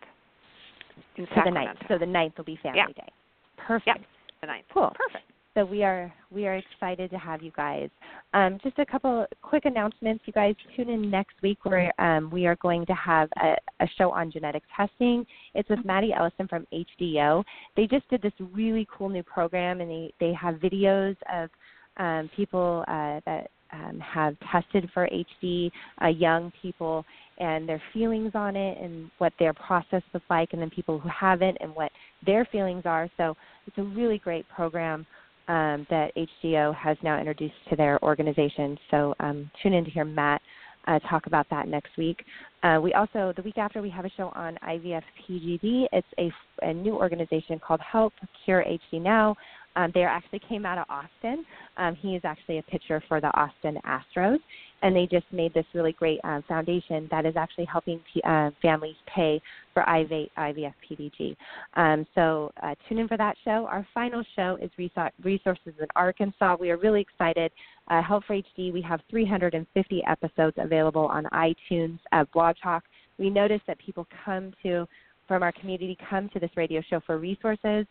[1.16, 1.72] In to the Sacramento.
[1.72, 1.88] 9th.
[1.88, 3.02] So the 9th will be family Yeah.
[3.02, 3.12] day.
[3.56, 3.86] Perfect.
[3.86, 4.06] Yep.
[4.42, 4.62] The 9th.
[4.72, 4.92] Cool.
[4.94, 5.30] Perfect.
[5.54, 7.88] So we are we are excited to have you guys.
[8.32, 10.24] Um, just a couple quick announcements.
[10.26, 13.86] You guys tune in next week where um, we are going to have a, a
[13.96, 15.24] show on genetic testing.
[15.54, 17.44] It's with Maddie Ellison from HDO.
[17.76, 21.50] They just did this really cool new program, and they they have videos of
[21.98, 25.70] um, people uh, that um, have tested for HD,
[26.02, 27.04] uh, young people,
[27.38, 31.08] and their feelings on it, and what their process was like, and then people who
[31.08, 31.92] haven't, and what
[32.26, 33.08] their feelings are.
[33.16, 33.36] So
[33.68, 35.06] it's a really great program
[35.48, 38.78] um, that HDO has now introduced to their organization.
[38.90, 40.40] So um, tune in to hear Matt
[40.86, 42.24] uh, talk about that next week.
[42.62, 45.86] Uh, we also, the week after, we have a show on IVF PGD.
[45.92, 46.30] It's a,
[46.62, 48.12] a new organization called Help
[48.44, 49.36] Cure HD Now.
[49.76, 51.44] Um, they actually came out of Austin.
[51.76, 54.38] Um, he is actually a pitcher for the Austin Astros,
[54.82, 58.50] and they just made this really great um, foundation that is actually helping p- uh,
[58.62, 59.40] families pay
[59.72, 61.36] for IV, IVF PDG.
[61.74, 63.66] Um, so uh, tune in for that show.
[63.70, 66.56] Our final show is Resources in Arkansas.
[66.60, 67.50] We are really excited.
[67.88, 72.84] Uh, Help for HD, we have 350 episodes available on iTunes, uh, Blog Talk.
[73.18, 74.86] We noticed that people come to
[75.26, 77.86] from our community come to this radio show for resources.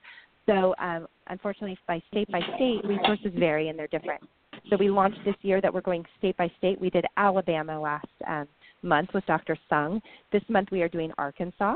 [0.46, 4.22] So, um, unfortunately, by state by state, resources vary and they're different.
[4.70, 6.80] So, we launched this year that we're going state by state.
[6.80, 8.48] We did Alabama last um,
[8.82, 9.58] month with Dr.
[9.70, 10.02] Sung.
[10.32, 11.76] This month, we are doing Arkansas.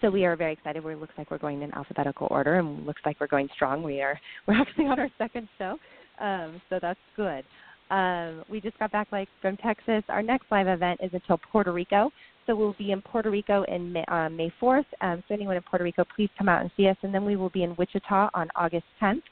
[0.00, 0.84] So we are very excited.
[0.84, 3.82] We looks like we're going in alphabetical order, and looks like we're going strong.
[3.82, 5.76] We are we're actually on our second show,
[6.20, 7.44] um, so that's good.
[7.90, 10.04] Um, we just got back like from Texas.
[10.08, 12.10] Our next live event is until Puerto Rico.
[12.46, 14.84] So we'll be in Puerto Rico in May, uh, May 4th.
[15.00, 16.96] Um, so anyone in Puerto Rico, please come out and see us.
[17.02, 19.22] And then we will be in Wichita on August 10th.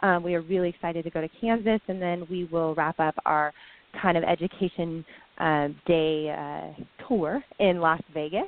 [0.00, 3.14] Um, we are really excited to go to Kansas, and then we will wrap up
[3.26, 3.52] our
[4.00, 5.04] kind of education
[5.38, 8.42] uh, day uh, tour in Las Vegas,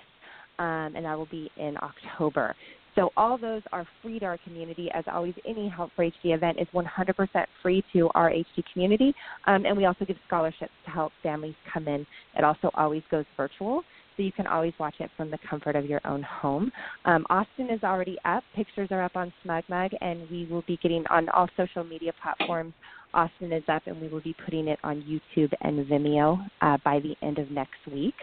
[0.58, 2.54] um, and that will be in October.
[2.96, 4.90] So all those are free to our community.
[4.92, 9.14] As always, any Help for HD event is 100% free to our HD community,
[9.46, 12.06] um, and we also give scholarships to help families come in.
[12.36, 13.82] It also always goes virtual,
[14.20, 16.70] so you can always watch it from the comfort of your own home.
[17.06, 18.44] Um, Austin is already up.
[18.54, 22.74] Pictures are up on SmugMug, and we will be getting on all social media platforms.
[23.14, 27.00] Austin is up, and we will be putting it on YouTube and Vimeo uh, by
[27.00, 28.14] the end of next week.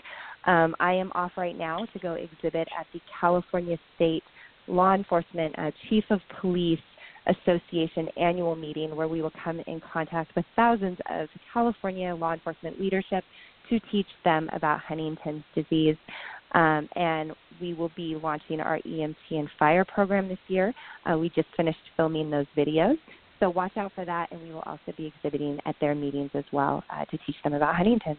[0.45, 4.23] Um, I am off right now to go exhibit at the California State
[4.67, 6.79] Law Enforcement uh, Chief of Police
[7.25, 12.79] Association annual meeting where we will come in contact with thousands of California law enforcement
[12.79, 13.23] leadership
[13.69, 15.97] to teach them about Huntington's disease.
[16.53, 20.73] Um, and we will be launching our EMT and fire program this year.
[21.05, 22.97] Uh, we just finished filming those videos.
[23.39, 26.45] So watch out for that, and we will also be exhibiting at their meetings as
[26.51, 28.17] well uh, to teach them about Huntington's.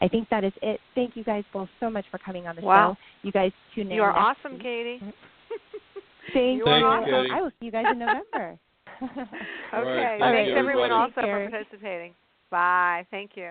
[0.00, 0.80] I think that is it.
[0.94, 2.94] Thank you guys both so much for coming on the wow.
[2.94, 3.26] show.
[3.26, 3.94] You guys tune in.
[3.94, 4.62] You are awesome, week.
[4.62, 5.00] Katie.
[6.32, 6.64] Thank you.
[6.64, 7.04] Thanks, awesome.
[7.04, 7.30] Katie.
[7.32, 8.58] I will see you guys in November.
[9.02, 9.20] okay.
[9.72, 10.18] Right.
[10.20, 12.14] Thanks you, everyone also Take for participating.
[12.50, 13.06] Bye.
[13.10, 13.50] Thank you.